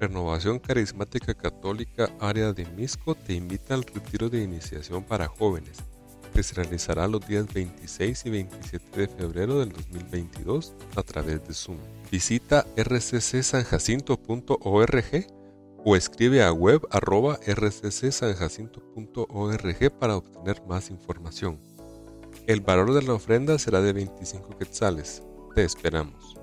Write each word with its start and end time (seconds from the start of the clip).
Renovación 0.00 0.58
Carismática 0.58 1.34
Católica 1.34 2.10
Área 2.20 2.54
de 2.54 2.64
Misco 2.64 3.14
te 3.14 3.34
invita 3.34 3.74
al 3.74 3.82
retiro 3.82 4.30
de 4.30 4.42
iniciación 4.42 5.04
para 5.04 5.28
jóvenes, 5.28 5.76
que 6.32 6.42
se 6.42 6.54
realizará 6.54 7.06
los 7.06 7.28
días 7.28 7.52
26 7.52 8.24
y 8.24 8.30
27 8.30 8.98
de 8.98 9.08
febrero 9.08 9.58
del 9.58 9.72
2022 9.72 10.72
a 10.96 11.02
través 11.02 11.46
de 11.46 11.52
Zoom. 11.52 11.76
Visita 12.10 12.64
rccsanjacinto.org 12.78 15.26
o 15.84 15.96
escribe 15.96 16.44
a 16.44 16.50
web 16.50 16.80
arroba 16.90 17.38
rccsanjacinto.org 17.46 19.90
para 19.98 20.16
obtener 20.16 20.62
más 20.66 20.88
información. 20.88 21.60
El 22.46 22.62
valor 22.62 22.94
de 22.94 23.02
la 23.02 23.12
ofrenda 23.12 23.58
será 23.58 23.82
de 23.82 23.92
25 23.92 24.56
quetzales. 24.56 25.22
Te 25.54 25.62
esperamos. 25.62 26.39